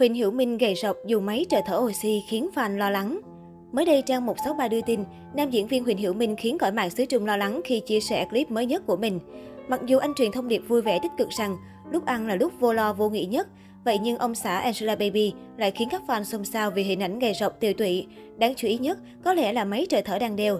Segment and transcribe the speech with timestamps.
[0.00, 3.20] Huỳnh Hiểu Minh gầy rộc dùng máy trợ thở oxy khiến fan lo lắng.
[3.72, 6.90] Mới đây, trang 163 đưa tin, nam diễn viên Huỳnh Hiểu Minh khiến cõi mạng
[6.90, 9.20] xứ Trung lo lắng khi chia sẻ clip mới nhất của mình.
[9.68, 11.56] Mặc dù anh truyền thông điệp vui vẻ tích cực rằng
[11.92, 13.48] lúc ăn là lúc vô lo vô nghĩ nhất,
[13.84, 17.18] vậy nhưng ông xã Angela Baby lại khiến các fan xôn xao vì hình ảnh
[17.18, 18.06] gầy rộc tiêu tụy.
[18.38, 20.58] Đáng chú ý nhất có lẽ là máy trợ thở đang đeo.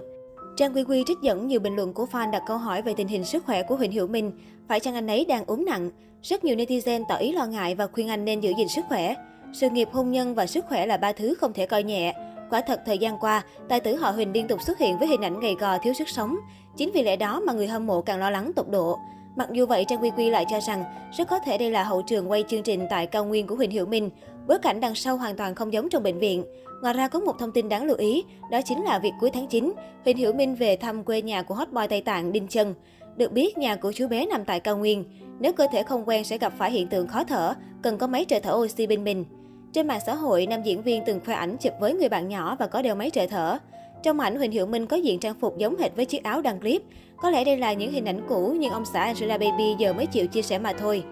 [0.57, 3.07] Trang Quy Quy trích dẫn nhiều bình luận của fan đặt câu hỏi về tình
[3.07, 4.31] hình sức khỏe của Huỳnh Hiểu Minh.
[4.67, 5.91] Phải chăng anh ấy đang ốm nặng?
[6.23, 9.15] Rất nhiều netizen tỏ ý lo ngại và khuyên anh nên giữ gìn sức khỏe.
[9.53, 12.13] Sự nghiệp hôn nhân và sức khỏe là ba thứ không thể coi nhẹ.
[12.49, 15.21] Quả thật thời gian qua, tài tử họ Huỳnh liên tục xuất hiện với hình
[15.21, 16.35] ảnh gầy gò thiếu sức sống.
[16.77, 18.99] Chính vì lẽ đó mà người hâm mộ càng lo lắng tột độ.
[19.35, 20.83] Mặc dù vậy, Trang Quy Quy lại cho rằng
[21.17, 23.71] rất có thể đây là hậu trường quay chương trình tại cao nguyên của Huỳnh
[23.71, 24.09] Hiểu Minh.
[24.47, 26.43] Bối cảnh đằng sau hoàn toàn không giống trong bệnh viện.
[26.81, 29.47] Ngoài ra có một thông tin đáng lưu ý, đó chính là việc cuối tháng
[29.47, 29.73] 9,
[30.05, 32.73] Huỳnh Hiểu Minh về thăm quê nhà của hot boy Tây Tạng Đinh Chân.
[33.17, 35.03] Được biết, nhà của chú bé nằm tại cao nguyên.
[35.39, 38.25] Nếu cơ thể không quen sẽ gặp phải hiện tượng khó thở, cần có máy
[38.27, 39.25] trợ thở oxy bên mình.
[39.73, 42.55] Trên mạng xã hội, nam diễn viên từng khoe ảnh chụp với người bạn nhỏ
[42.59, 43.57] và có đeo máy trợ thở.
[44.03, 46.59] Trong ảnh, Huỳnh hiệu Minh có diện trang phục giống hệt với chiếc áo đăng
[46.59, 46.81] clip.
[47.17, 50.05] Có lẽ đây là những hình ảnh cũ nhưng ông xã Angela Baby giờ mới
[50.05, 51.03] chịu chia sẻ mà thôi.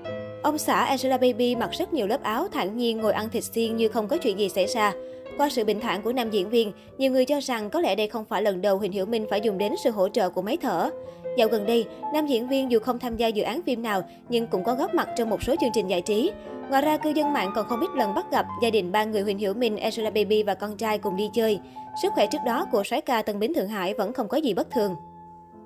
[0.43, 3.77] Ông xã Angela Baby mặc rất nhiều lớp áo, thản nhiên ngồi ăn thịt xiên
[3.77, 4.93] như không có chuyện gì xảy ra.
[5.37, 8.07] Qua sự bình thản của nam diễn viên, nhiều người cho rằng có lẽ đây
[8.07, 10.57] không phải lần đầu Huỳnh Hiểu Minh phải dùng đến sự hỗ trợ của máy
[10.61, 10.89] thở.
[11.37, 14.47] Dạo gần đây, nam diễn viên dù không tham gia dự án phim nào nhưng
[14.47, 16.31] cũng có góp mặt trong một số chương trình giải trí.
[16.69, 19.21] Ngoài ra, cư dân mạng còn không ít lần bắt gặp gia đình ba người
[19.21, 21.59] Huỳnh Hiểu Minh, Angela Baby và con trai cùng đi chơi.
[22.01, 24.53] Sức khỏe trước đó của soái ca Tân Bính Thượng Hải vẫn không có gì
[24.53, 24.95] bất thường.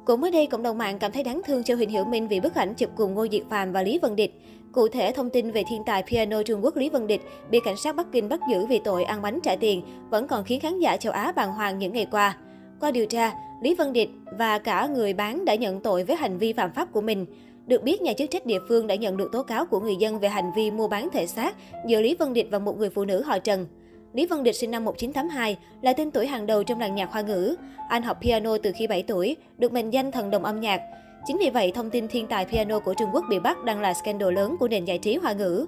[0.06, 2.40] Cũng mới đây, cộng đồng mạng cảm thấy đáng thương cho Huỳnh Hiểu Minh vì
[2.40, 4.42] bức ảnh chụp cùng Ngô Diệt Phàm và Lý Vân Địch.
[4.72, 7.78] Cụ thể, thông tin về thiên tài piano Trung Quốc Lý Vân Địch bị cảnh
[7.78, 10.80] sát Bắc Kinh bắt giữ vì tội ăn bánh trả tiền vẫn còn khiến khán
[10.80, 12.38] giả châu Á bàng hoàng những ngày qua.
[12.80, 16.38] Qua điều tra, Lý Vân Địch và cả người bán đã nhận tội với hành
[16.38, 17.26] vi phạm pháp của mình.
[17.68, 20.20] Được biết, nhà chức trách địa phương đã nhận được tố cáo của người dân
[20.20, 21.56] về hành vi mua bán thể xác
[21.88, 23.68] giữa Lý Vân Địch và một người phụ nữ họ Trần.
[24.14, 27.22] Lý Vân Địch sinh năm 1982, là tên tuổi hàng đầu trong làng nhạc hoa
[27.22, 27.56] ngữ.
[27.90, 30.82] Anh học piano từ khi 7 tuổi, được mệnh danh thần đồng âm nhạc.
[31.26, 33.94] Chính vì vậy, thông tin thiên tài piano của Trung Quốc bị bắt đang là
[33.94, 35.66] scandal lớn của nền giải trí hoa ngữ.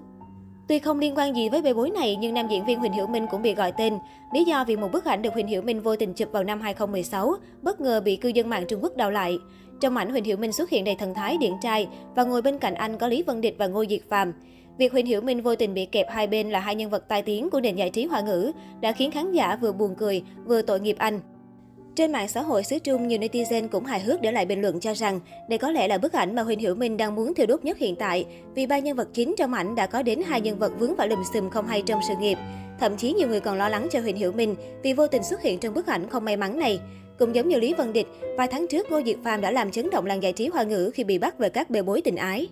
[0.67, 3.07] Tuy không liên quan gì với bê bối này, nhưng nam diễn viên Huỳnh Hiểu
[3.07, 3.97] Minh cũng bị gọi tên.
[4.33, 6.61] Lý do vì một bức ảnh được Huỳnh Hiểu Minh vô tình chụp vào năm
[6.61, 9.39] 2016, bất ngờ bị cư dân mạng Trung Quốc đào lại.
[9.81, 12.57] Trong ảnh, Huỳnh Hiểu Minh xuất hiện đầy thần thái điển trai và ngồi bên
[12.57, 14.33] cạnh anh có Lý Vân Địch và Ngô Diệt Phàm.
[14.77, 17.21] Việc Huỳnh Hiểu Minh vô tình bị kẹp hai bên là hai nhân vật tai
[17.21, 20.61] tiếng của nền giải trí hoa ngữ đã khiến khán giả vừa buồn cười, vừa
[20.61, 21.19] tội nghiệp anh.
[21.95, 24.79] Trên mạng xã hội xứ Trung, nhiều netizen cũng hài hước để lại bình luận
[24.79, 25.19] cho rằng
[25.49, 27.77] đây có lẽ là bức ảnh mà Huỳnh Hiểu Minh đang muốn thiêu đốt nhất
[27.77, 28.25] hiện tại,
[28.55, 31.07] vì ba nhân vật chính trong ảnh đã có đến hai nhân vật vướng phải
[31.07, 32.37] lùm xùm không hay trong sự nghiệp.
[32.79, 35.41] Thậm chí nhiều người còn lo lắng cho Huỳnh Hiểu Minh vì vô tình xuất
[35.41, 36.79] hiện trong bức ảnh không may mắn này.
[37.19, 39.89] Cũng giống như Lý Vân Địch, vài tháng trước Ngô Diệt Phàm đã làm chấn
[39.89, 42.47] động làng giải trí hoa ngữ khi bị bắt về các bê bối tình ái.